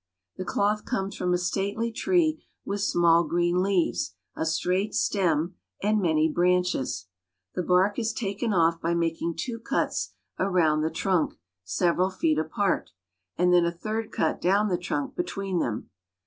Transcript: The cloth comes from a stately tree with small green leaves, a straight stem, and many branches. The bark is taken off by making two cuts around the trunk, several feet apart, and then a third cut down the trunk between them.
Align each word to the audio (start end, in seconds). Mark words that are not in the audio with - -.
The 0.35 0.45
cloth 0.45 0.83
comes 0.83 1.15
from 1.15 1.31
a 1.31 1.37
stately 1.37 1.91
tree 1.91 2.43
with 2.65 2.81
small 2.81 3.23
green 3.23 3.61
leaves, 3.61 4.15
a 4.35 4.47
straight 4.47 4.95
stem, 4.95 5.53
and 5.83 6.01
many 6.01 6.27
branches. 6.27 7.05
The 7.53 7.61
bark 7.61 7.99
is 7.99 8.11
taken 8.11 8.51
off 8.51 8.81
by 8.81 8.95
making 8.95 9.35
two 9.37 9.59
cuts 9.59 10.15
around 10.39 10.81
the 10.81 10.89
trunk, 10.89 11.35
several 11.63 12.09
feet 12.09 12.39
apart, 12.39 12.89
and 13.37 13.53
then 13.53 13.63
a 13.63 13.71
third 13.71 14.11
cut 14.11 14.41
down 14.41 14.69
the 14.69 14.77
trunk 14.79 15.15
between 15.15 15.59
them. 15.59 15.91